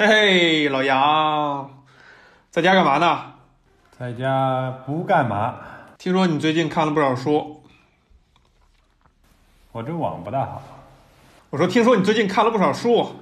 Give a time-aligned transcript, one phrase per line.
[0.00, 1.84] 嘿嘿，老杨，
[2.50, 3.34] 在家干嘛呢？
[3.98, 5.56] 在家不干嘛，
[5.98, 7.62] 听说你最近看了不少书。
[9.72, 10.62] 我这网不大好。
[11.50, 13.14] 我说，听说你最近看了不少书。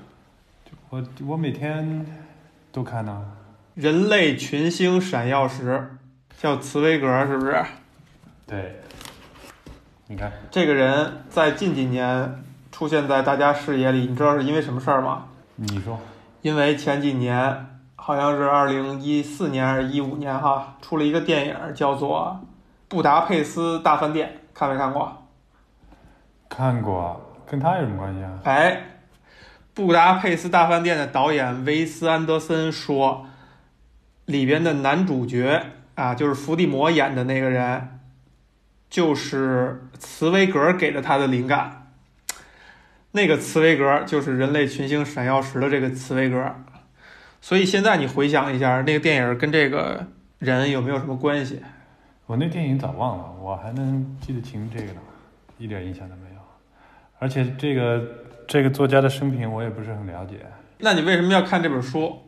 [0.90, 2.06] 我我每天
[2.70, 3.24] 都看呢。
[3.74, 5.98] 人类群星闪耀时，
[6.40, 7.60] 叫茨威格，是不是？
[8.46, 8.80] 对。
[10.06, 15.26] 你看，这个人在近几年出现在大家视野里，你知道是因为什么事儿吗？
[15.56, 15.98] 你说。
[16.40, 17.66] 因为前几年
[17.96, 22.40] 好像是二零一四年还是一五年哈，出了一个电影叫做
[22.88, 25.26] 《布达佩斯大饭店》，看没看过？
[26.48, 28.38] 看过，跟他有什么关系啊？
[28.44, 28.72] 哎，
[29.74, 33.26] 《布达佩斯大饭店》的导演维斯安德森说，
[34.24, 35.62] 里边的男主角
[35.94, 38.00] 啊，就是伏地魔演的那个人，
[38.88, 41.87] 就是茨威格给了他的灵感。
[43.18, 46.54] 那个茨威格就是人类群星闪耀时的这个茨威格，
[47.40, 50.06] 所以现在你回想一下，那个电影跟这个
[50.38, 51.60] 人有没有什么关系？
[52.26, 55.00] 我那电影早忘了，我还能记得清这个呢，
[55.58, 56.40] 一点印象都没有。
[57.18, 58.00] 而且这个
[58.46, 60.36] 这个作家的生平我也不是很了解。
[60.78, 62.22] 那你为什么要看这本书？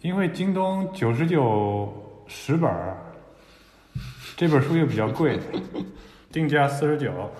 [0.00, 2.96] 因为京东九十九十本儿，
[4.34, 5.38] 这本书又比较贵，
[6.32, 7.30] 定价四十九。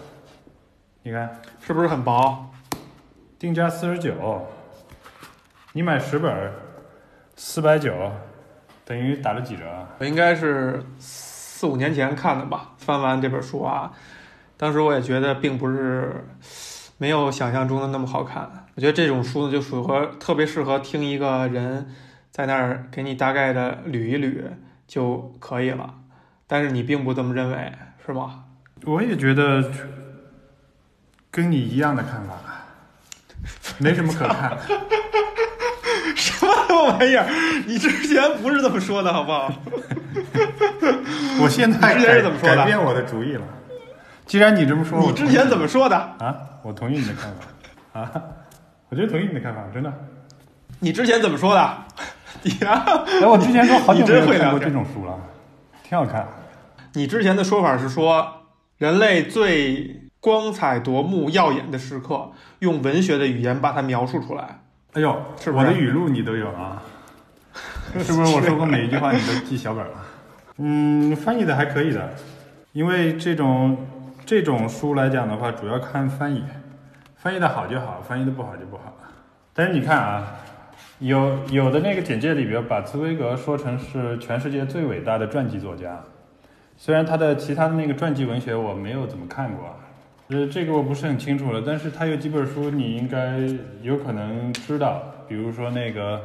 [1.09, 2.51] 你看是不是很薄？
[3.39, 4.47] 定价四十九，
[5.73, 6.53] 你买十本，
[7.35, 8.13] 四百九，
[8.85, 9.65] 等于打了几折？
[10.01, 12.73] 我应该是四五年前看的吧。
[12.77, 13.91] 翻完这本书啊，
[14.59, 16.27] 当时我也觉得并不是
[16.99, 18.67] 没有想象中的那么好看。
[18.75, 21.89] 我觉得这种书呢，就符合特别适合听一个人
[22.31, 24.45] 在那儿给你大概的捋一捋
[24.87, 25.95] 就可以了。
[26.47, 27.73] 但是你并不这么认为，
[28.05, 28.45] 是吗？
[28.85, 29.73] 我也觉得。
[31.31, 32.35] 跟你一样的看法，
[33.79, 34.57] 没什么可看。
[36.17, 37.27] 什么玩意儿？
[37.67, 39.53] 你之前不是这么说的，好不好？
[41.41, 42.57] 我现在之前是怎么说的？
[42.57, 43.43] 改变我的主意了。
[44.27, 45.97] 既然你这么说，你之前怎么说的？
[45.97, 48.01] 啊，我同意你的看法。
[48.01, 48.11] 啊，
[48.89, 49.93] 我就同意你的看法，真的。
[50.81, 51.79] 你之前怎么说的？
[52.43, 52.85] 你啊？
[53.21, 55.19] 哎，我之前说好久没有看过这种书了，
[55.83, 56.27] 挺好看。
[56.95, 58.43] 你之前的说法是说，
[58.79, 60.08] 人类最。
[60.21, 64.61] 光彩夺目、耀眼的时刻，用文学的语言把它描述出来。
[64.95, 66.83] 哎呦，是我的语录你都有啊？
[67.99, 69.93] 是不是我说过每一句话你都记小本了？
[70.57, 72.15] 嗯，翻译的还可以的，
[72.73, 73.77] 因为这种
[74.27, 76.43] 这种书来讲的话，主要看翻译，
[77.17, 78.97] 翻译的好就好，翻译的不好就不好。
[79.55, 80.35] 但是你看啊，
[80.99, 86.01] 有有的那个简介里边把茨威格说成是全世界最伟大的传记作家，
[86.77, 89.77] 虽然他的其他的那个传记文学我没有怎么看过。
[90.31, 93.39] 呃，这个我不是很清楚了，但是他有几本书你应该
[93.81, 96.21] 有可能知道，比如说那个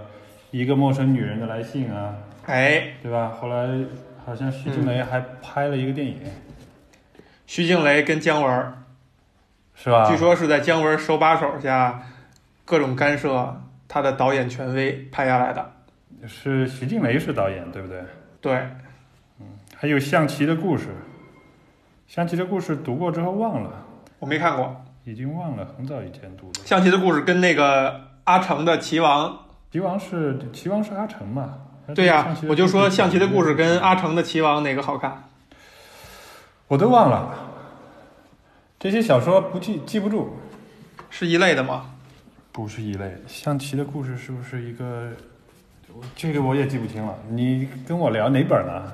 [0.51, 2.13] 一个陌生女人的来信啊，
[2.45, 3.29] 哎，对吧？
[3.29, 3.85] 后来
[4.25, 6.17] 好像徐静蕾还拍了一个电影，
[7.47, 8.73] 徐静蕾跟姜文，
[9.73, 10.09] 是吧？
[10.09, 12.03] 据说是在姜文手把手下
[12.65, 15.71] 各种干涉他的导演权威拍下来的，
[16.27, 18.03] 是徐静蕾是导演对不对？
[18.41, 18.53] 对，
[19.39, 19.47] 嗯，
[19.77, 20.89] 还有象棋的故事，
[22.05, 23.85] 象棋的故事读过之后忘了。
[24.23, 24.73] 我没看过，
[25.03, 26.61] 已经忘了，很早以前读的。
[26.63, 29.37] 象棋的故事跟那个阿城的棋王，
[29.69, 31.55] 棋王是棋王是阿城嘛？
[31.93, 35.25] 对呀，我就说象棋的故事跟阿城的棋王哪个好看？
[36.69, 37.35] 我都忘了，
[38.79, 40.37] 这些小说不记记不住，
[41.09, 41.87] 是一类的吗？
[42.53, 45.11] 不是一类，象棋的故事是不是一个？
[46.15, 47.13] 这个我也记不清了。
[47.27, 48.93] 你跟我聊哪本呢？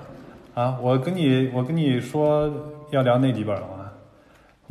[0.56, 2.52] 啊，我跟你我跟你说
[2.90, 3.79] 要聊那几本了吗？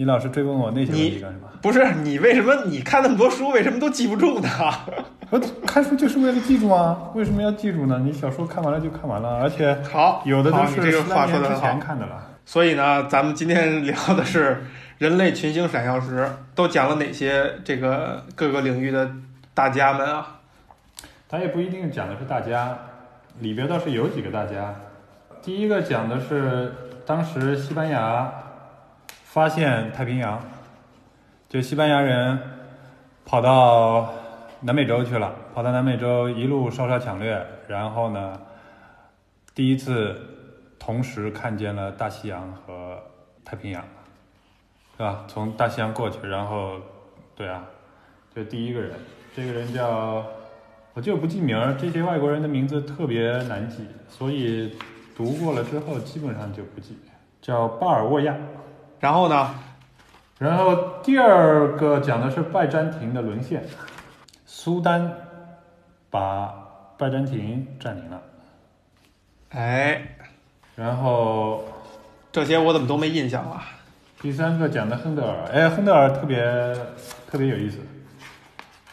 [0.01, 1.49] 你老是追问我那些问题干什么？
[1.61, 4.49] 不是你为什么你看那么多书，为什么都记不住呢？
[5.29, 7.11] 我看书就是为了记住啊！
[7.17, 8.01] 为什么要记住呢？
[8.05, 12.29] 你小说看完了就看完了，而且好有的都是这个话说的之前看的了。
[12.47, 14.63] 所以呢，咱们今天聊的是
[14.99, 19.11] 人类群星闪耀时，都讲了哪些这个各个领域的
[19.53, 20.39] 大家们啊？
[21.29, 22.79] 咱也不一定讲的是大家，
[23.41, 24.77] 里边倒是有几个大家。
[25.43, 26.73] 第一个讲的是
[27.05, 28.33] 当时西班牙。
[29.31, 30.41] 发现太平洋，
[31.51, 32.39] 就西班牙人
[33.27, 34.11] 跑到
[34.63, 38.41] 南美洲去了，跑到南美洲一路烧杀抢掠，然后呢，
[39.55, 40.19] 第一次
[40.79, 42.99] 同时看见了大西洋和
[43.45, 43.85] 太平洋，
[44.97, 45.25] 是吧？
[45.29, 46.81] 从大西洋过去，然后，
[47.37, 47.63] 对啊，
[48.35, 48.93] 就第一个人，
[49.37, 50.25] 这个人叫，
[50.95, 54.75] 我就不记名儿，这些外国人的名字特别难记，所以
[55.15, 56.97] 读过了之后基本上就不记，
[57.43, 58.35] 叫巴尔沃亚。
[59.01, 59.55] 然后呢？
[60.39, 63.65] 然后第二个讲的是拜占庭的沦陷。
[64.47, 65.13] 苏丹
[66.11, 66.53] 把
[66.97, 68.21] 拜占庭占领了，
[69.51, 70.17] 哎，
[70.75, 71.65] 然后
[72.33, 73.61] 这些我怎么都没印象了？
[74.21, 76.75] 第三个讲的亨德尔，哎，亨德尔特别
[77.31, 77.79] 特别有意思。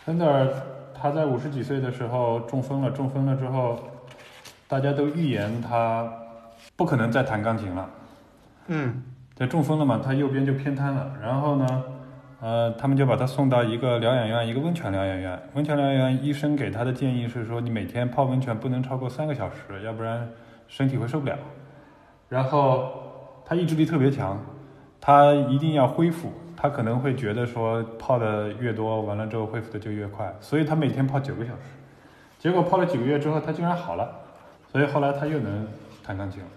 [0.06, 0.48] 亨德尔
[0.94, 3.80] 他在五十几岁的时候中风了，中风了之后，
[4.68, 6.07] 大家都预言他
[6.75, 7.90] 不可能再弹钢琴了。
[8.68, 9.04] 嗯
[9.36, 11.12] 在中风了嘛，他右边就偏瘫了。
[11.22, 11.84] 然后呢，
[12.40, 15.38] 呃，他们就把他送到一个疗养院，一个温泉疗养院。
[15.54, 20.26] 温泉疗养院医生给他的建议是说，你每天泡温泉不能超过三个小时，要不然
[20.70, 21.38] 身体会受不了。
[22.30, 22.94] 然后
[23.46, 24.40] 他意志力特别强，
[25.02, 26.31] 他一定要恢复。
[26.58, 31.60] 他可能会觉得说泡的越多，完了之后恢复的就越快，所以他每天泡九个小时。
[32.40, 34.10] 结果泡了几个月之后，他竟然好了，
[34.72, 35.68] 所以后来他又能
[36.02, 36.48] 弹钢琴了。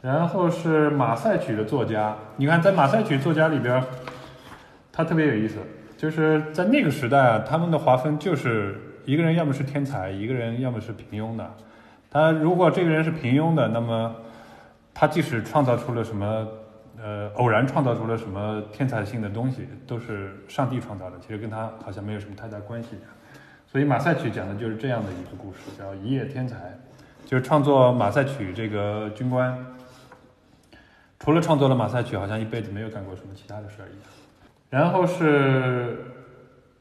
[0.00, 3.82] 然后是马赛曲的作家，你看在马赛曲作家里边，
[4.92, 5.58] 他特别有意思，
[5.96, 11.50] 就是在那个时代啊，他们的划分就是一个人要么是天才，一个人要么是平庸的。
[12.10, 14.14] 他如果这个人是平庸的，那么
[14.94, 16.46] 他即使创造出了什么，
[17.02, 22.90] 呃，偶然创造出了什么天才性的东西，都是上帝创造的，其实跟他好像没有什么太大关系。
[23.66, 26.56] 所以马赛曲讲的就是这样的一个故事，叫一夜天才，
[27.26, 29.58] 就是创作马赛曲这个军官。
[31.20, 34.08] 除了创作了马赛曲，好像一辈子没有干过什么其他的事儿一样。
[34.70, 36.04] 然后是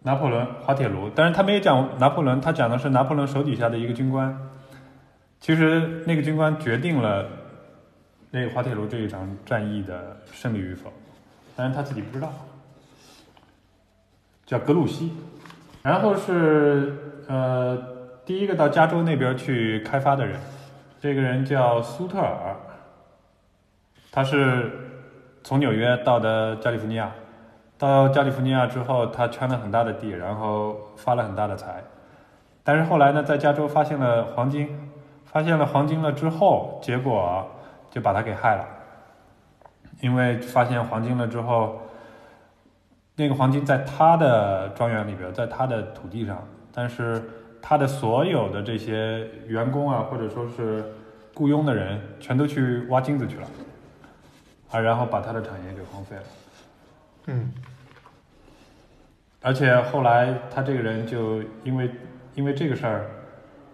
[0.04, 4.38] 拿破仑滑铁卢，但是他没有讲拿破仑，他讲的是拿破仑手底下的一个军官。
[5.40, 7.28] 其实那个军官决定了
[8.32, 10.92] 那个滑铁卢这一场战役的胜利与否，
[11.56, 12.32] 但是他自己不知道。
[14.46, 15.12] 叫格鲁希。
[15.82, 17.78] 然后是呃
[18.26, 20.40] 第一个到加州那边去开发的人，
[21.00, 22.56] 这个人叫苏特尔。
[24.18, 24.72] 他是
[25.44, 27.12] 从纽约到的加利福尼亚，
[27.78, 31.84] 到加利福尼亚之后，他圈了很大的地，然后发了很大的财。
[32.64, 34.90] 但是后来呢，在加州发现了黄金，
[35.24, 37.48] 发现了黄金了之后，结果
[37.92, 38.66] 就把他给害了。
[40.02, 41.80] 因为发现黄金了之后，
[43.18, 46.44] 那个黄金在他的庄园里边，在他的土地上，
[46.74, 47.22] 但是
[47.62, 50.84] 他的所有的这些员工啊，或者说是
[51.36, 53.48] 雇佣的人，全都去挖金子去了。
[54.72, 56.24] 啊，然后把他的产业给荒废了。
[57.28, 57.52] 嗯，
[59.42, 61.90] 而且后来他这个人就因为
[62.36, 63.10] 因为这个事儿，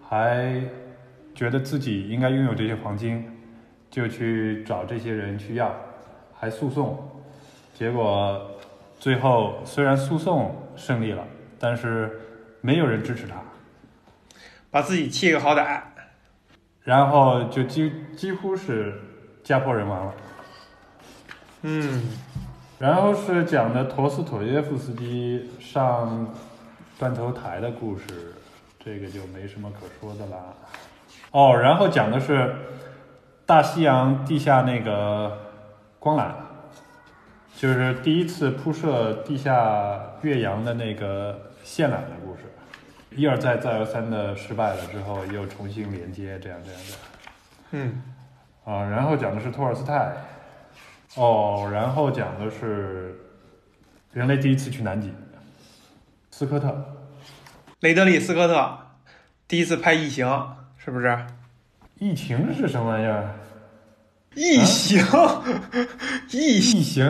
[0.08, 0.62] 还
[1.34, 3.28] 觉得自己应该拥有这些黄金，
[3.90, 5.74] 就去找这些人去要，
[6.34, 7.10] 还诉讼。
[7.74, 8.50] 结果
[8.98, 11.26] 最后虽然诉讼胜利了，
[11.58, 12.20] 但是
[12.60, 13.42] 没有人支持他，
[14.70, 15.80] 把自己气个好歹。
[16.82, 19.00] 然后就几几乎是
[19.42, 20.14] 家破人亡了。
[21.66, 22.02] 嗯，
[22.78, 26.28] 然后是讲的陀思妥耶夫斯基上
[26.98, 28.34] 断头台的故事，
[28.78, 30.42] 这个就没什么可说的啦。
[31.30, 32.54] 哦，然后讲的是
[33.46, 35.38] 大西洋地下那个
[35.98, 36.32] 光缆，
[37.56, 42.42] 就是第一次铺设地下越洋的那个线缆的故事，
[43.16, 47.00] 一而再再而三的失败了之后，又重新连接，这样这样这样。
[47.70, 48.02] 嗯，
[48.66, 50.12] 啊，然后讲的是托尔斯泰。
[51.16, 53.16] 哦，然后讲的是
[54.12, 55.12] 人类第一次去南极，
[56.32, 56.76] 斯科特，
[57.80, 58.78] 雷德利·斯科特
[59.46, 60.26] 第一次拍《异形》，
[60.76, 61.16] 是不是？
[62.00, 63.30] 疫情是什么玩意儿？
[64.34, 65.00] 异形，
[66.32, 67.08] 异异形，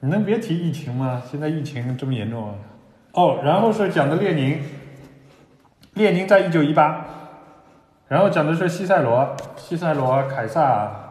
[0.00, 1.22] 你能别提疫情吗？
[1.30, 2.54] 现在疫情这么严重啊！
[3.12, 4.62] 哦，然后是讲的列宁，
[5.94, 7.06] 列宁在一九一八，
[8.08, 11.04] 然后讲的是西塞罗，西塞罗、凯撒。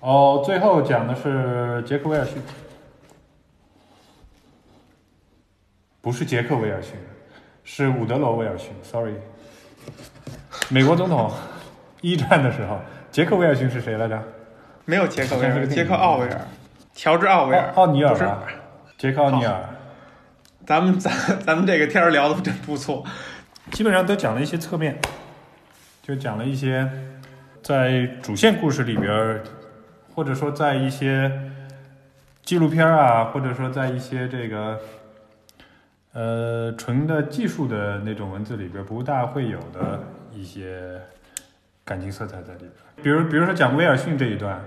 [0.00, 2.40] 哦，最后讲的是杰克威尔逊，
[6.00, 6.92] 不是杰克威尔逊，
[7.64, 8.70] 是伍德罗威尔逊。
[8.84, 9.14] Sorry，
[10.68, 11.32] 美国总统
[12.00, 14.22] 一战的时候，杰克威尔逊是谁来着？
[14.84, 16.40] 没有杰克威尔逊，杰克奥威尔，
[16.94, 18.44] 乔治奥威尔，奥尼尔不是吧？
[18.96, 19.68] 杰克奥尼尔，
[20.64, 23.04] 咱们咱咱们这个天儿聊的真不错。
[23.72, 24.96] 基本上都讲了一些侧面，
[26.02, 26.88] 就讲了一些
[27.64, 29.42] 在主线故事里边儿。
[30.18, 31.30] 或者说，在一些
[32.42, 34.80] 纪录片啊，或者说在一些这个
[36.12, 41.00] 呃纯的技术的那种文字里边，不大会有的一些
[41.84, 42.72] 感情色彩在里边。
[43.00, 44.60] 比如，比如说讲威尔逊这一段，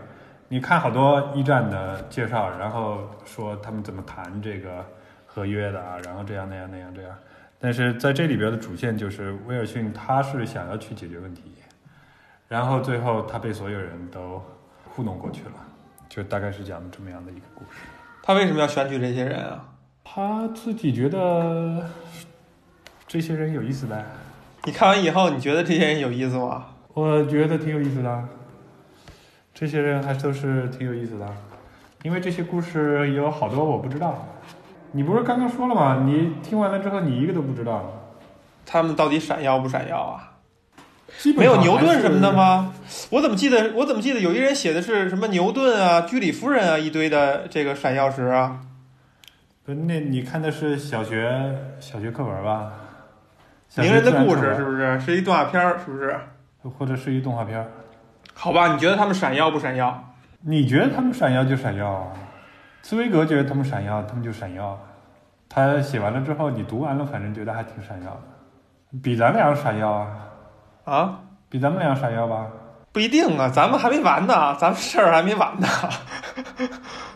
[0.48, 4.86] 你看好多一战的介绍，然后说他们怎么谈这个
[5.26, 7.14] 合约的啊，然后这样那样那样这样。
[7.60, 11.56] 但是在这里边的主线就是威尔逊他是想要去解决问题，
[12.48, 14.42] 然后最后他被所有人都。
[14.94, 15.54] 糊弄过去了，
[16.10, 17.80] 就大概是讲这么样的一个故事。
[18.22, 19.66] 他为什么要选取这些人啊？
[20.04, 21.90] 他自己觉得
[23.08, 24.04] 这些人有意思呗，
[24.66, 26.66] 你看完以后，你觉得这些人有意思吗？
[26.94, 28.24] 我觉得挺有意思的。
[29.54, 31.28] 这些人还都是挺有意思的，
[32.04, 34.28] 因为这些故事有好多我不知道。
[34.92, 36.04] 你不是刚刚说了吗？
[36.06, 37.92] 你听完了之后，你一个都不知道。
[38.66, 40.31] 他们到底闪耀不闪耀啊？
[41.36, 42.32] 没有牛顿什么的？
[42.32, 42.74] 吗？
[43.12, 48.60] 我怎么记得我怎么记得有一人写的是什么牛顿啊、居里夫人啊一堆的这个闪耀石啊？
[49.64, 52.74] 不是，那你看的是小学小学课文吧？
[53.76, 55.00] 名人的故事是不是？
[55.00, 56.20] 是一动画片儿是不是？
[56.78, 57.68] 或者是一动画片儿？
[58.34, 60.14] 好吧，你觉得他们闪耀不闪耀？
[60.42, 62.12] 你觉得他们闪耀就闪耀啊？
[62.82, 64.80] 茨威格觉得他们闪耀，他们就闪耀。
[65.48, 70.08] 他写完了之后，你读完了，反正觉得还挺闪耀的，比咱俩闪耀啊，
[70.86, 71.20] 啊？
[71.50, 72.48] 比咱们俩闪耀吧？
[72.94, 75.68] 不一定啊，咱们还没完呢，咱们事儿还没完呢。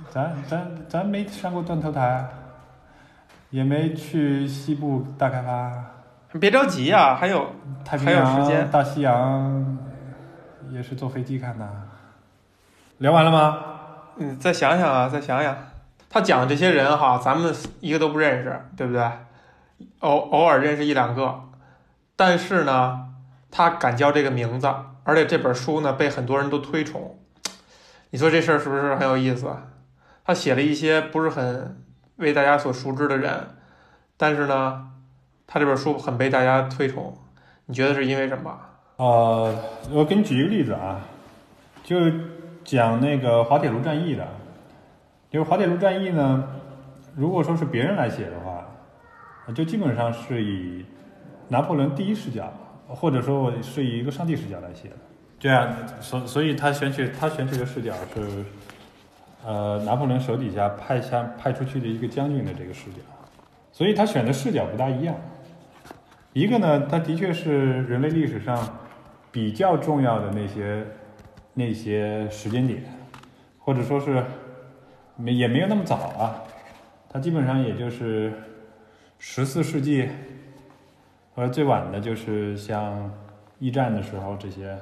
[0.09, 2.25] 咱咱咱没上过断头台，
[3.49, 5.71] 也没去西部大开发，
[6.39, 7.47] 别着急呀、还有
[7.83, 9.77] 太平还有时间洋、大西洋
[10.69, 11.69] 也是坐飞机看的。
[12.99, 13.57] 聊完了吗？
[14.17, 15.53] 嗯再想想啊，再想想，
[16.09, 19.11] 他讲的这些人哈，咱们一个都不认识，对不对？
[19.99, 21.41] 偶偶尔认识一两个，
[22.15, 23.09] 但是呢，
[23.57, 24.67] 他敢叫这个名字，
[25.05, 27.17] 而且这本书呢被很多人都推崇。
[28.09, 29.47] 你说这事儿是不是很有意思？
[30.25, 31.81] 他写了一些不是很
[32.17, 33.47] 为大家所熟知的人，
[34.17, 34.89] 但是呢，
[35.47, 37.17] 他这本书很被大家推崇。
[37.67, 38.59] 你觉得是因为什么？
[38.97, 39.57] 呃，
[39.89, 40.99] 我给你举一个例子啊，
[41.81, 41.95] 就
[42.65, 44.27] 讲那个滑铁卢战役的。
[45.31, 46.43] 因为滑铁卢战役呢，
[47.15, 48.65] 如果说是别人来写的话，
[49.53, 50.85] 就基本上是以
[51.47, 52.51] 拿破仑第一视角，
[52.87, 54.95] 或者说我是以一个上帝视角来写的。
[55.37, 58.45] 这样，所所以他选取他选取的视角是，
[59.45, 62.99] 呃，拿破仑手底下派下派出去的一个将军的这个视角，
[63.71, 65.15] 所以他选的视角不大一样。
[66.33, 68.77] 一个呢，他的确是人类历史上
[69.31, 70.85] 比较重要的那些
[71.53, 72.81] 那些时间点，
[73.59, 74.23] 或者说是
[75.15, 76.41] 没也没有那么早啊，
[77.09, 78.33] 他基本上也就是
[79.19, 80.09] 十四世纪，
[81.35, 83.11] 而最晚的就是像
[83.59, 84.77] 一战的时候这些。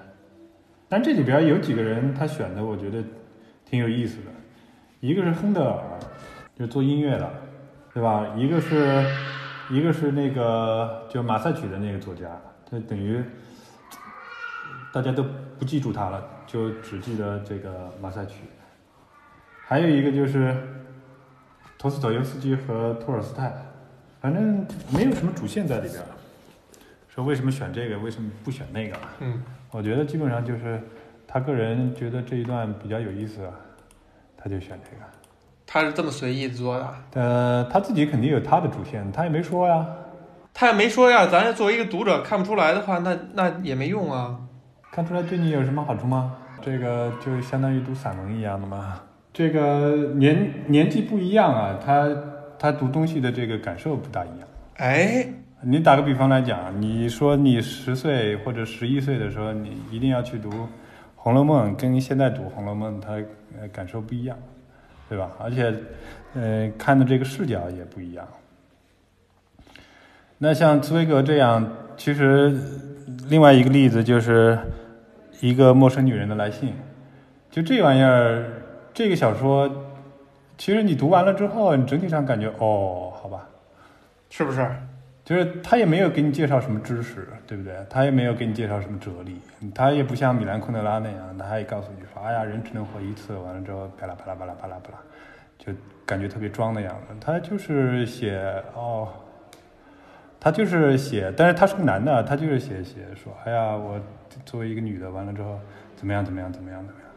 [0.87, 3.03] 但这里边有几个人他选的，我觉得
[3.65, 4.31] 挺有意思的。
[4.99, 5.83] 一个是亨德尔，
[6.55, 7.29] 就做音乐的，
[7.93, 8.27] 对吧？
[8.37, 9.03] 一个是
[9.71, 12.27] 一个是那个就马赛曲的那个作家，
[12.69, 13.21] 他等于
[14.93, 15.25] 大家都
[15.57, 18.43] 不记住他了，就只记得这个马赛曲。
[19.65, 20.55] 还有一个就是
[21.79, 23.51] 陀思妥耶夫斯基和托尔斯泰，
[24.21, 25.99] 反正没有什么主线在里边。
[27.13, 28.97] 说为什么选这个，为什么不选那个？
[29.19, 29.39] 嗯，
[29.69, 30.81] 我觉得基本上就是
[31.27, 33.41] 他个人觉得这一段比较有意思，
[34.35, 35.05] 他就选这个。
[35.67, 36.93] 他是这么随意做的。
[37.13, 39.85] 呃，他自己肯定有他的主线，他也没说呀。
[40.55, 44.39] 他也没说呀，咱作为一个读者看不出来的话，那那也没用啊。
[44.91, 46.35] 看出来对你有什么好处吗？
[46.63, 48.99] 这个就相当于读散文一样的嘛。
[49.31, 52.09] 这个年年纪不一样啊，他
[52.57, 54.47] 他读东西的这个感受不大一样。
[54.77, 55.27] 哎，
[55.65, 60.49] 你打个比方来讲，你说你十岁或者十一岁的时候，你一定要去读
[61.15, 63.17] 《红楼梦》，跟现在读《红楼梦》，它
[63.71, 64.37] 感受不一样，
[65.07, 65.31] 对吧？
[65.39, 65.73] 而且，
[66.35, 68.27] 呃，看的这个视角也不一样。
[70.37, 71.65] 那像茨威格这样，
[71.95, 72.53] 其实
[73.29, 74.59] 另外一个例子就是
[75.39, 76.73] 一个陌生女人的来信，
[77.49, 78.43] 就这玩意儿，
[78.93, 79.71] 这个小说，
[80.57, 83.47] 其实你读完了之后，你整体上感觉哦，好吧，
[84.29, 84.69] 是不是？
[85.33, 87.73] 就是他也没有给你介绍什么知识，对不对？
[87.89, 89.41] 他也没有给你介绍什么哲理，
[89.73, 94.97] 他也不像米兰昆德拉那样，他还告诉你说：“哎呀，人只能活一次。”完了之后，巴拉巴拉巴拉巴拉巴拉，
[95.57, 95.73] 就
[96.05, 97.15] 感觉特别装的样子。
[97.19, 98.39] 他就是写
[98.75, 99.09] 哦，
[100.39, 103.99] 他就是写，但是他是个男的，他就是写写说：“哎呀，我
[104.45, 105.59] 作为一个女的，完了之后
[105.95, 107.09] 怎么样怎么样怎么样怎么样。”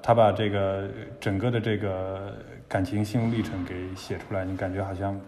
[0.00, 0.88] 他把这个
[1.18, 2.34] 整个的这个
[2.68, 5.18] 感情心路历程给写出来，你感觉好像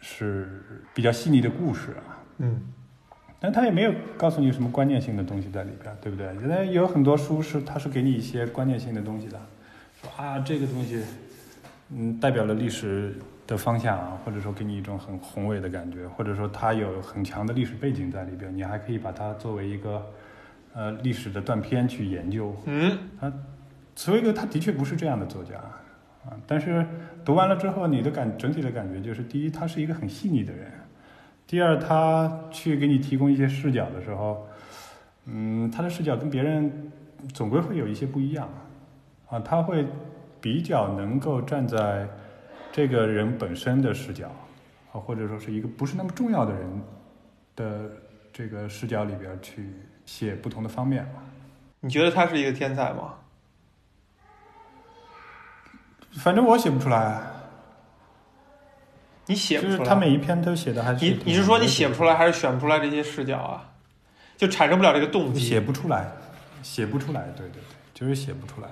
[0.00, 0.62] 是
[0.94, 2.18] 比较细腻的故事啊。
[2.38, 2.60] 嗯，
[3.40, 6.26] 但他也没有告诉你什么观念性的东西在里边，对不对？
[6.36, 9.40] 原来有很多书是它是给你一些观念性的东西的，
[10.00, 11.02] 说啊这个东西，
[11.90, 13.14] 嗯，代表了历史
[13.46, 20.06] 的方向啊，或者说给你一种很宏伟的感觉，或者说它有很强的历史背景在里边，你还可以把它作为一个
[20.74, 22.54] 呃历史的断片去研究。
[22.66, 22.96] 嗯，
[23.96, 25.54] 茨威格他的确不是这样的作家
[26.46, 26.86] 但是
[27.24, 30.66] 读完了之后，你的感整体的感觉就是，第一，他是一个很细腻的人；
[31.46, 34.46] 第二，他去给你提供一些视角的时候，
[35.26, 36.90] 嗯，他的视角跟别人
[37.32, 38.48] 总归会有一些不一样
[39.28, 39.86] 啊，他会
[40.40, 42.08] 比较能够站在
[42.70, 44.28] 这个人本身的视角
[44.92, 46.82] 啊，或者说是一个不是那么重要的人
[47.56, 47.90] 的
[48.32, 49.70] 这个视角里边去
[50.06, 51.06] 写不同的方面。
[51.80, 53.14] 你觉得他是一个天才吗？
[56.12, 57.20] 反正我写不出来，
[59.26, 59.78] 你写不出来。
[59.78, 62.18] 就是他每一篇都写的还是你你是说你写不出来，来？
[62.18, 63.70] 还是选不出来这些视角啊？
[64.36, 65.40] 就产生不了这个动机。
[65.40, 66.06] 写不出来，
[66.62, 67.62] 写不出来，对对对，
[67.92, 68.68] 就是写不出来，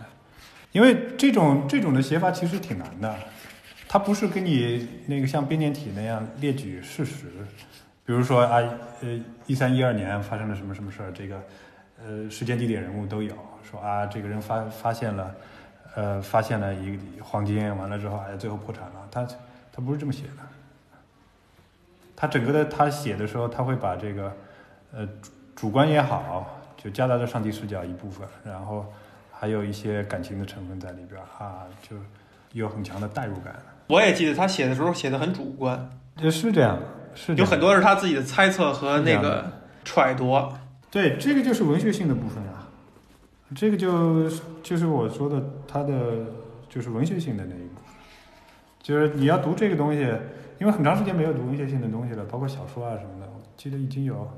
[0.72, 3.14] 因为这种这种的写法其实挺难的，
[3.88, 7.26] 它不是跟你那个像编年体那样列举事实，
[8.04, 8.60] 比如说啊，
[9.02, 11.42] 呃，一三一二年发生了什么什么事儿，这个
[11.98, 13.36] 呃时间地点人物都有，
[13.68, 15.34] 说啊这个人发发现了，
[15.96, 19.26] 呃发现了一个黄金，完了之后哎最后破产了，他
[19.72, 20.42] 他不是这么写的，
[22.14, 24.32] 他整个的他写的时候他会把这个
[24.92, 25.08] 呃
[25.54, 28.86] 主观也好，就夹杂着上帝视角一部分，然后
[29.32, 31.96] 还有一些感情的成分在里边儿啊，就
[32.52, 33.54] 有很强的代入感。
[33.88, 36.78] 我也记得他写的时候写的很主观，这是这样，
[37.14, 39.50] 是样有很多是他自己的猜测和那个
[39.84, 40.52] 揣度。
[40.90, 42.55] 对，这个就是文学性的部分啊，
[43.54, 44.28] 这个就
[44.62, 46.26] 就是我说的它的
[46.68, 47.84] 就是文学性的那一部分，
[48.82, 50.00] 就是你要读这个东西，
[50.58, 54.28] 因为很长时间没有读文学性的东西了，包括小说啊什么的，我记得已经有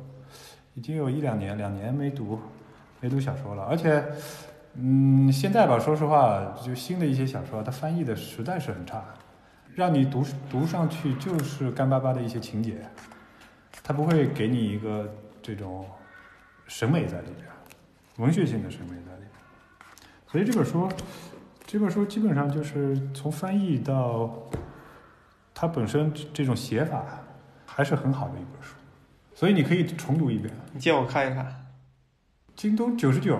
[0.74, 2.38] 已经有一两年两年没读
[3.00, 4.04] 没读小说了，而且
[4.74, 9.02] 嗯现在吧，说实话，就新的一些小说，它翻译的实在是很差，
[9.74, 12.76] 让你读读上去就是干巴巴的一些情节，
[13.82, 15.10] 它不会给你一个
[15.40, 15.86] 这种。
[16.70, 17.48] 审美在里边，
[18.18, 19.30] 文学性的审美在里面。
[20.30, 20.88] 所以这本书，
[21.66, 24.30] 这本书基本上就是从翻译到
[25.54, 27.04] 它本身这种写法，
[27.66, 28.74] 还是很好的一本书。
[29.34, 30.52] 所以你可以重读一遍。
[30.72, 31.66] 你借我看一看，
[32.56, 33.36] 京东九十九，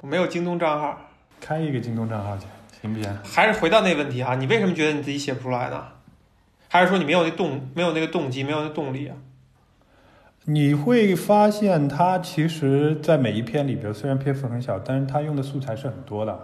[0.00, 1.00] 我没有京东账号。
[1.40, 2.46] 开一个京东账号去，
[2.80, 3.18] 行不行？
[3.24, 5.88] 还是回到那问题啊，你为什么觉得你自己写不出来呢？
[6.68, 9.16] 还是说你没有那动没有那个动机，没有那动力啊？
[10.44, 16.36] 你会发现，它其实，在每一篇里边，虽然篇幅很小，但是它用的素材是很多的，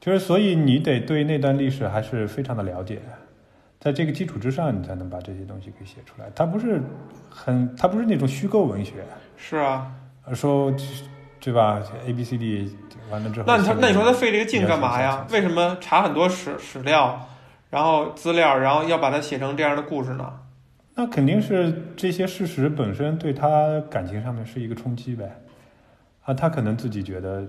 [0.00, 3.00] 就是所以你得对那段历史还是非常的了解，
[3.78, 6.28] 在这个基础之上，你才能把这些东西给写出来。
[6.34, 6.82] 它不是
[7.28, 8.94] 很，它不是那种虚构文学，
[9.36, 9.92] 是啊，
[10.26, 10.74] 呃说
[11.38, 12.76] 对吧？A B C D
[13.12, 15.24] 完了之后，那你说，那你说他费这个劲干嘛呀？
[15.30, 17.28] 为什么查很多史史料，
[17.70, 20.32] 然后资料，然后要把它写成这样的故事呢？
[20.94, 25.40] 那肯定是这些事实本身对他感情上面是一个冲击呗，
[26.24, 27.46] 啊，他可能自己觉得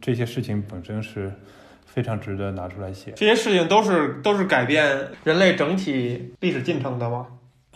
[0.00, 1.32] 这些事情本身是
[1.86, 3.12] 非常值得拿出来写。
[3.12, 7.26] 这些事情都是都是改变人类整体历史进程的吗？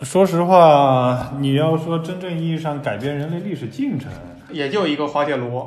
[0.01, 4.09] 说实话，你要说真正意义上改变人类历史进程，
[4.51, 5.61] 也就一个滑铁卢，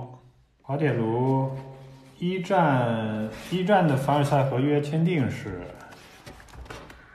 [0.63, 1.51] 滑铁卢
[2.19, 5.61] 一战一战的凡尔赛合约签订是，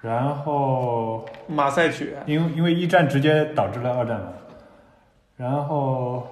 [0.07, 4.31] 然后马赛曲，因为因为一战直接导致了二战嘛，
[5.35, 6.25] 然后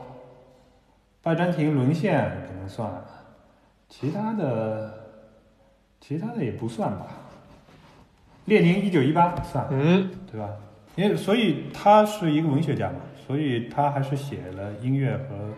[1.22, 2.90] 拜占庭沦陷可能算，
[3.90, 4.98] 其他的
[6.00, 7.08] 其他的也不算吧。
[8.46, 10.50] 列宁一九一八算，嗯，对吧？
[10.96, 15.50] 因为所以他是一个文学家嘛，所以他还是写了音乐和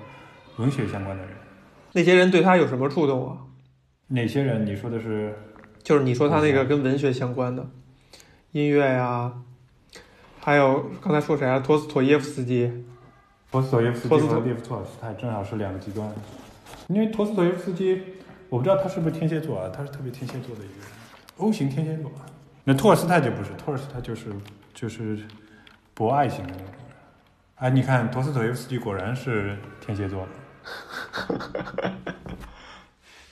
[0.64, 1.32] 文学相关的人。
[1.92, 3.38] 那些人对他有什么触动啊？
[4.08, 4.66] 哪些人？
[4.66, 5.38] 你说的是
[5.84, 7.64] 就是你说他那个跟文学相关的
[8.58, 9.32] 音乐呀，
[10.40, 11.60] 还有刚才说谁啊？
[11.60, 12.84] 托斯妥耶夫斯基，
[13.52, 16.12] 托斯妥耶夫斯基和列夫托尔斯泰正好是两个极端。
[16.88, 18.02] 因为托斯妥耶夫斯基，
[18.50, 20.88] 我不知道他是不是天蝎座啊，他是特别天蝎座的一个人
[21.38, 22.12] ，O 型天蝎座。
[22.64, 24.34] 那托尔斯泰就不是，托尔斯泰就是
[24.74, 25.20] 就是
[25.94, 26.74] 博爱型的那种人。
[27.58, 31.92] 哎，你看托斯妥耶夫斯基果然是天蝎座的。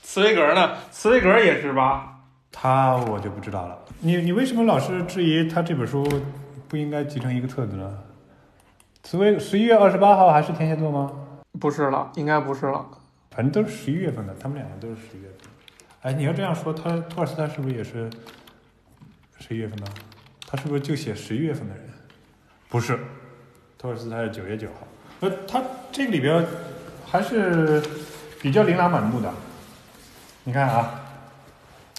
[0.03, 0.77] 茨威格呢？
[0.91, 2.14] 茨威格也是吧？
[2.57, 3.77] 他我就不知道了。
[3.99, 6.07] 你你为什么老是质疑他这本书
[6.69, 7.99] 不应该集成一个册子呢？
[9.03, 11.11] 茨威十一月二十八号还是天蝎座吗？
[11.59, 12.85] 不是了，应该不是了。
[13.31, 15.49] 反正都是十一月份的，他们两个都是十一月份。
[16.01, 18.09] 哎，你要这样说，他托尔斯泰是不是也是
[19.37, 19.87] 十一月份的？
[20.47, 21.83] 他是不是就写十一月份的人？
[22.69, 22.97] 不是，
[23.77, 24.87] 托尔斯泰是九月九号。
[25.19, 26.45] 呃，他这个里边
[27.05, 27.83] 还是
[28.41, 29.31] 比较琳琅满目的。
[30.43, 31.01] 你看啊，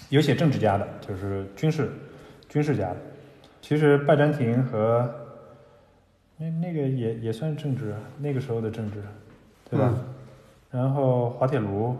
[0.09, 1.89] 有写政治家的，就是军事
[2.47, 2.97] 军事家的。
[3.61, 5.09] 其实拜占庭和
[6.37, 9.01] 那那个也也算政治，那个时候的政治，
[9.69, 9.93] 对吧？
[10.71, 11.95] 然后滑铁卢，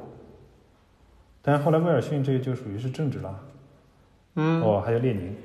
[1.42, 3.40] 但是后来威尔逊这个就属于是政治了。
[4.36, 5.36] 嗯，哦，还有列宁，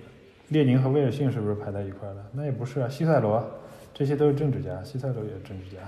[0.49, 2.25] 列宁和威尔逊是不是排在一块儿了？
[2.33, 3.43] 那也不是啊，西塞罗，
[3.95, 5.81] 这些都是政治家，西塞罗也是政治家。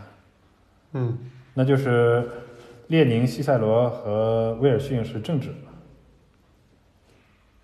[0.93, 1.19] 嗯，
[1.53, 2.27] 那就是
[2.87, 5.51] 列宁、西塞罗和威尔逊是政治，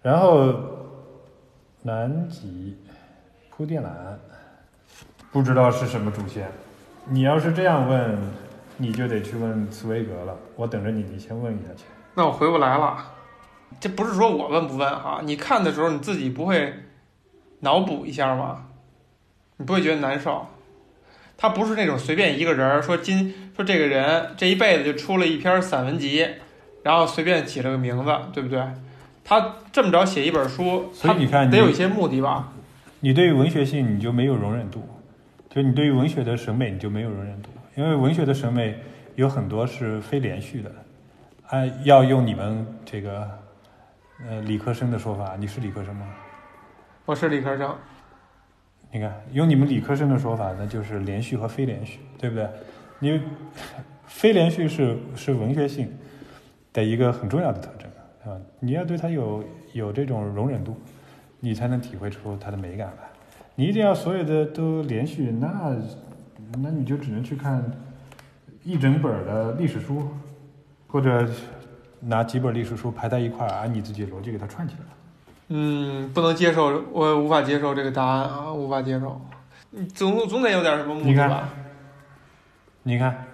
[0.02, 0.54] 然后
[1.82, 2.78] 南极、
[3.50, 4.18] 铺垫兰，
[5.30, 6.50] 不知道是什么主线。
[7.06, 8.18] 你要是这样问，
[8.78, 10.34] 你就得去问茨威格了。
[10.56, 11.84] 我等着你，你先问一下去。
[12.14, 13.12] 那我回不来了。
[13.78, 16.74] 这不是说我问不问哈，你看的时候你自己不会
[17.60, 18.68] 脑补一下吗？
[19.58, 20.46] 你不会觉得难受？
[21.36, 26.26] 他不是那种随便一个人说今说这个人这一辈子就出了一篇散文集，
[26.82, 28.62] 然后随便起了个名字，对不对？
[29.24, 32.52] 他这么着写一本书，所以你看，得有一些目的吧？
[33.00, 34.82] 你对于文学性你就没有容忍度，
[35.48, 38.78] 就你对于文学的审美你就没有容忍度，因为文学的审美
[39.14, 40.70] 有很多是非连续的，
[41.48, 43.28] 按要用你们这个
[44.28, 46.06] 呃理科生的说法，你是理科生吗？
[47.06, 47.74] 我是理科生。
[48.92, 52.48] 你看，用你们理科生的说法，那就是连续和非连续，对不对？
[52.98, 53.20] 你
[54.06, 55.96] 非连续是是文学性
[56.72, 57.79] 的一个很重要的特征
[58.24, 60.76] 啊，你要对它有有这种容忍度，
[61.40, 63.08] 你才能体会出它的美感来。
[63.54, 65.76] 你一定要所有的都连续，那
[66.62, 67.64] 那你就只能去看
[68.62, 70.08] 一整本的历史书，
[70.86, 71.28] 或者
[72.00, 74.80] 拿几本历史书排在一块儿，按你自己逻辑给它串起来。
[75.48, 79.20] 嗯，不能接受，我无法接受这个答案啊，无法接受。
[79.94, 81.48] 总总得有点什么目的吧？
[82.82, 83.24] 你看，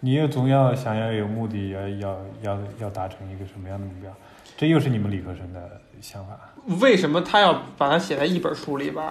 [0.00, 4.12] 你又总要想要有目的，要要要要达成一个什么样的目标？
[4.60, 6.38] 这又是你们理科生的想法。
[6.82, 9.10] 为什么他要把它写在一本书里边？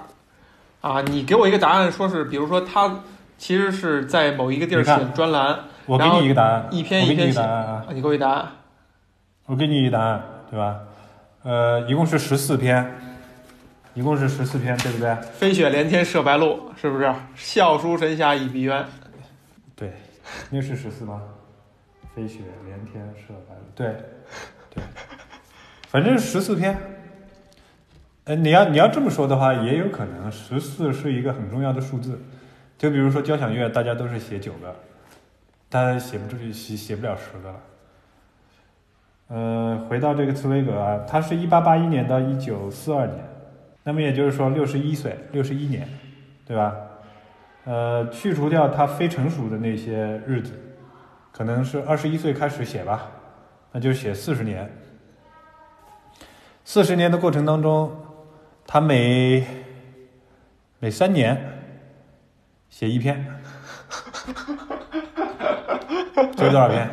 [0.80, 3.00] 啊，你给我一个答案，说是，比如说他
[3.36, 7.40] 其实是在某一个地儿写专栏，我给你一个答案，一篇一篇写。
[7.92, 8.52] 你给我一答案，
[9.46, 10.82] 我给你一个答案，对吧？
[11.42, 12.88] 呃，一共是十四篇，
[13.94, 15.12] 一共是十四篇，对不对？
[15.32, 17.12] 飞雪连天射白鹿，是不是？
[17.34, 18.84] 笑书神侠倚碧鸳，
[19.74, 19.94] 对，
[20.48, 21.20] 那是十四吗？
[22.14, 23.96] 飞雪连天射白鹿，对，
[24.72, 24.84] 对，
[25.90, 26.78] 反正十四篇。
[28.22, 32.16] 呃，你要你要这么说的话，也有可能十四是一个很重要的数字。
[32.78, 34.72] 就比如说交响乐，大家都是写九个，
[35.68, 37.60] 大家写不出去，写写不了十个了。
[39.26, 43.18] 呃，回到这个茨威格啊，他是一八八一年到一九四二年，
[43.82, 45.88] 那么也就是说六十一岁，六十一年，
[46.46, 46.72] 对吧？
[47.64, 50.52] 呃，去除掉他非成熟的那些日子，
[51.32, 53.10] 可能是二十一岁开始写吧，
[53.72, 54.70] 那就写四十年。
[56.72, 57.90] 四十年的过程当中，
[58.64, 59.44] 他每
[60.78, 61.36] 每三年
[62.68, 63.26] 写一篇，
[66.14, 66.88] 这是多少篇？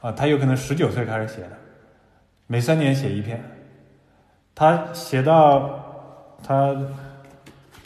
[0.00, 1.56] 啊，他有可能十九岁开始写的，
[2.48, 3.40] 每三年写一篇。
[4.56, 6.76] 他写到他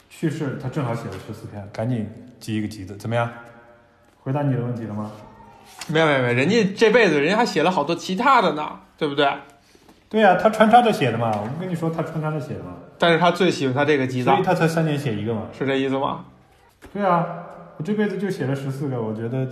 [0.09, 2.09] 去世，他正好写了十四篇，赶紧
[2.39, 3.31] 记一个“集子，怎么样？
[4.23, 5.11] 回答你的问题了吗？
[5.87, 9.31] 没有没有没有，人家这辈子人家还写了好多其他的呢，对不对？
[10.13, 11.31] 对呀，他穿插着写的嘛。
[11.41, 12.75] 我不跟你说他穿插着写的嘛。
[12.99, 16.25] 但是他最喜欢他这个“吉”字，所以他才三年写一个嘛，是这意思吗？
[16.93, 17.25] 对啊，
[17.77, 19.47] 我这辈子就写了十四个，我觉得。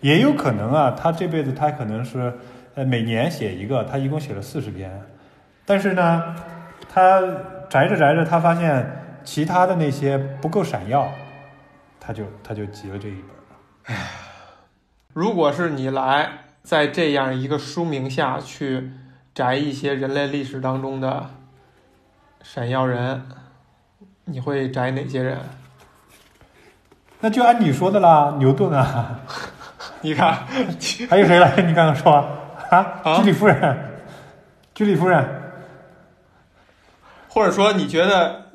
[0.00, 2.32] 也有可能啊，他这辈子他可能是，
[2.76, 5.02] 呃，每年写一个，他一共写了四十篇，
[5.66, 6.36] 但是呢，
[6.88, 7.20] 他
[7.68, 11.08] 宅着宅着，他发现其他的那些不够闪耀，
[11.98, 13.56] 他就他就集了这一本了。
[13.86, 13.96] 唉，
[15.12, 16.28] 如果是你来
[16.62, 18.92] 在这样一个书名下去
[19.38, 21.30] 摘一些人类历史当中的
[22.42, 23.22] 闪耀人，
[24.24, 25.38] 你会摘哪些人？
[27.20, 29.20] 那就按你说的啦，牛顿啊。
[30.02, 30.44] 你看，
[31.08, 31.54] 还有谁来？
[31.62, 32.12] 你刚刚说
[32.68, 33.18] 啊？
[33.18, 33.78] 居里夫人，
[34.74, 35.24] 居里夫人，
[37.28, 38.46] 或者说你觉得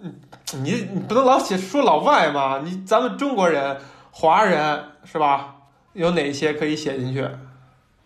[0.52, 2.60] 你你不能老写说老外嘛？
[2.62, 3.78] 你咱们中国人、
[4.12, 5.56] 华人是吧？
[5.94, 7.26] 有哪些可以写进去？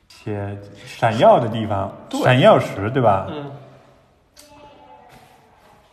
[0.08, 3.28] 写闪耀的地方，闪耀石，对吧？
[3.30, 3.52] 嗯。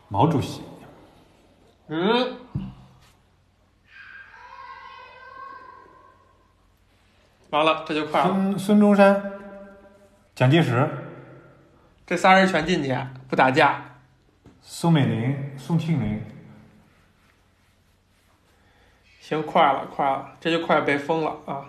[0.08, 0.62] 毛主席。
[1.88, 2.36] 嗯。
[7.50, 8.26] 完了，这就快了。
[8.26, 9.32] 孙孙中山、
[10.34, 10.88] 蒋介石，
[12.06, 12.96] 这仨人全进去，
[13.28, 13.84] 不打架。
[14.60, 16.24] 宋美龄、宋庆龄，
[19.20, 21.66] 行，快了，快了，这就快被封了啊！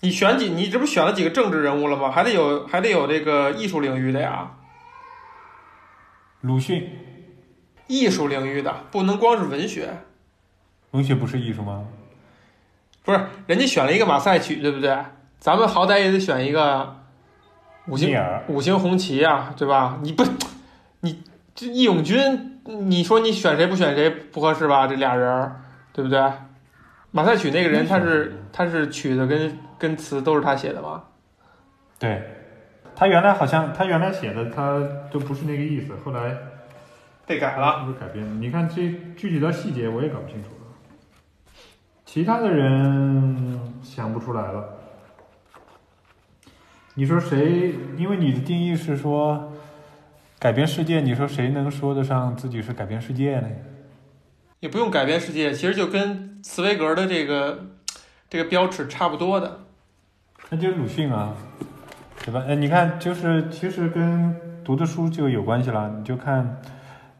[0.00, 0.48] 你选几？
[0.48, 2.10] 你这不选了几个政治人物了吗？
[2.10, 4.52] 还得有，还得有这个艺术领域的呀。
[6.40, 6.90] 鲁迅，
[7.86, 9.90] 艺术领域的不能光是文学。
[10.92, 11.86] 文学不是艺术吗？
[13.04, 14.96] 不是，人家选了一个马赛曲，对不对？
[15.38, 16.96] 咱们好歹也得选一个
[17.86, 19.98] 五星五星红旗啊，对吧？
[20.02, 20.24] 你不，
[21.00, 21.22] 你
[21.54, 24.86] 这义勇军，你说你选谁不选谁不合适吧？
[24.86, 25.52] 这俩人，
[25.92, 26.20] 对不对？
[27.12, 31.02] 马赛曲那个人他是他是曲子跟跟词都是他写的吗？
[31.98, 32.22] 对，
[32.94, 36.36] 他原来好像他原来写的他都不是那个意思，后来
[37.26, 38.32] 被改了，是不是改编的？
[38.34, 38.76] 你看这
[39.16, 40.54] 具体的细节我也搞不清楚了。
[42.04, 44.76] 其他的人想不出来了。
[46.94, 47.74] 你说谁？
[47.96, 49.52] 因为你的定义是说
[50.38, 53.48] 改变世界，你说谁能说得上自己是改变世界呢？
[54.60, 57.66] 也不用改变世界，其实就跟茨威格的这个
[58.28, 59.60] 这个标尺差不多的。
[60.50, 61.34] 那就是鲁迅啊，
[62.24, 62.44] 对吧？
[62.46, 65.90] 哎，你看，就是其实跟读的书就有关系了。
[65.98, 66.60] 你就看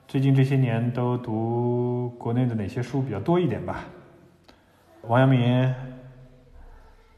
[0.07, 3.85] 最近这些年都读国内的哪些书比较多一点吧？
[5.03, 5.75] 王阳明、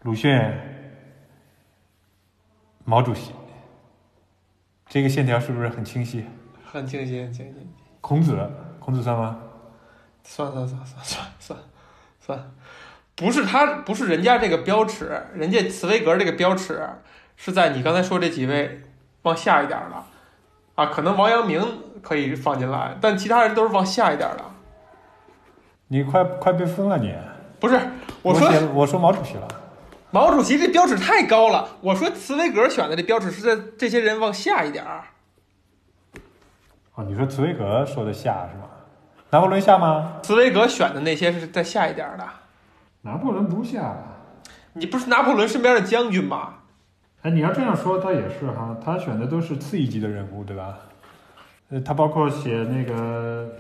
[0.03, 0.41] 鲁迅、
[2.85, 3.33] 毛主席，
[4.87, 6.25] 这个线条是不是很清晰？
[6.65, 7.67] 很清晰，很清晰。
[8.01, 8.39] 孔子，
[8.79, 9.37] 孔子算吗？
[10.25, 11.59] 算算算算算算
[12.21, 12.53] 算，
[13.15, 16.89] 不是他，不是人家这个标尺，人家茨威格这个标尺
[17.37, 18.83] 是在你刚才说这几位
[19.23, 19.97] 往下一点的
[20.75, 21.63] 啊，可能王阳明
[22.01, 24.45] 可以放进来，但其他人都是往下一点的。
[25.89, 27.15] 你快快被封了你！
[27.61, 27.79] 不是，
[28.23, 29.47] 我说写我说毛主席了。
[30.11, 35.05] 毛主席这标尺太高了，我说茨威格选的这标尺是在这些人往下一点儿。
[36.95, 38.65] 哦，你说茨威格说的下是吗？
[39.33, 40.19] 拿破仑下吗？
[40.23, 42.25] 茨威格选的那些是在下一点的。
[43.01, 43.97] 拿破仑不下。
[44.75, 46.57] 你不是拿破仑身边的将军吗？
[47.23, 50.79] 哎，你要这样说，他也是哈，他选的都是次一级的人物，对吧？
[51.71, 53.51] 呃，他包括写那个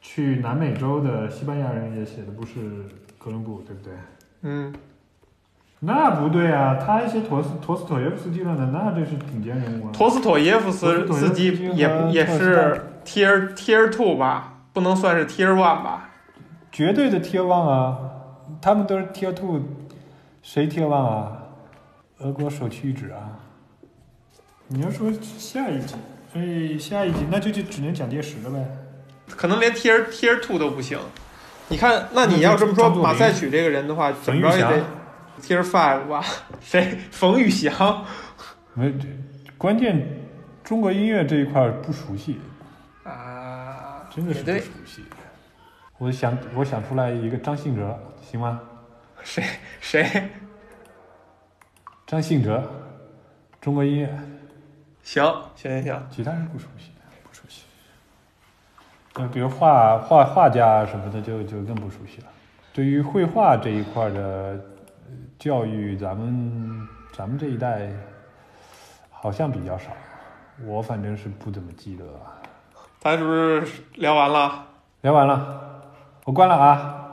[0.00, 2.84] 去南美洲的西班牙人也写的不是
[3.18, 3.92] 哥伦布，对不对？
[4.42, 4.72] 嗯，
[5.80, 9.90] 那不对啊，他写陀思陀思妥耶夫斯基了呢，那这是顶尖人物啊。
[9.92, 16.10] 陀思妥耶夫斯妥耶夫斯基也和也是 tier tier two 吧，不能算是 tier one 吧？
[16.70, 17.98] 绝对的 Tier One 啊，
[18.60, 19.62] 他们都是 Tier Two，
[20.42, 21.32] 谁 Tier One 啊？
[22.18, 23.40] 俄国首屈一指啊！
[24.68, 25.94] 你要说下一集，
[26.34, 28.66] 哎，下一集那就就只能讲第十了呗。
[29.28, 30.98] 可能连 tier tier two 都不行。
[31.68, 34.84] 你看，那你要这么说，马赛曲这个人的话，怎么着也得
[35.40, 36.22] tier five 吧？
[36.60, 36.98] 谁？
[37.10, 38.04] 冯玉祥？
[38.74, 39.08] 没，这
[39.56, 40.06] 关键
[40.62, 42.55] 中国音乐这一块不熟悉，啊，
[44.16, 44.86] 真的是不熟。
[44.86, 45.04] 悉。
[45.98, 48.60] 我想，我想出来一个张信哲，行吗？
[49.22, 49.44] 谁
[49.80, 50.28] 谁？
[52.06, 52.62] 张信哲，
[53.60, 54.18] 中国音乐，
[55.02, 55.24] 行
[55.54, 56.90] 行行行，其他人不熟悉，
[57.22, 57.64] 不熟悉。
[59.14, 62.26] 那比如画画画家什么的就，就更不熟悉了。
[62.72, 64.60] 对于绘画这一块的呃
[65.38, 67.90] 教育，咱们咱们这一代
[69.10, 69.90] 好像比较少，
[70.64, 72.04] 我反正是不怎么记得。
[73.06, 73.62] 咱是不是
[73.94, 74.66] 聊完了？
[75.02, 75.80] 聊完了，
[76.24, 77.05] 我关了啊。